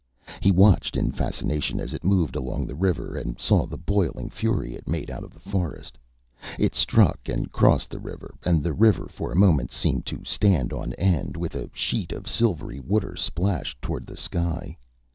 He 0.39 0.49
watched 0.51 0.97
in 0.97 1.11
fascination 1.11 1.79
as 1.79 1.93
it 1.93 2.03
moved 2.03 2.35
along 2.35 2.65
the 2.65 2.73
river 2.73 3.15
and 3.15 3.39
saw 3.39 3.67
the 3.67 3.77
boiling 3.77 4.31
fury 4.31 4.73
it 4.73 4.87
made 4.87 5.11
out 5.11 5.23
of 5.23 5.31
the 5.31 5.39
forest. 5.39 5.95
It 6.57 6.73
struck 6.73 7.29
and 7.29 7.51
crossed 7.51 7.91
the 7.91 7.99
river, 7.99 8.33
and 8.43 8.63
the 8.63 8.73
river 8.73 9.05
for 9.11 9.31
a 9.31 9.35
moment 9.39 9.69
seemed 9.71 10.07
to 10.07 10.25
stand 10.25 10.73
on 10.73 10.93
end, 10.93 11.37
with 11.37 11.53
a 11.53 11.69
sheet 11.75 12.11
of 12.13 12.27
silvery 12.27 12.79
water 12.79 13.15
splashed 13.15 13.79
toward 13.79 14.07
the 14.07 14.17
sky. 14.17 14.75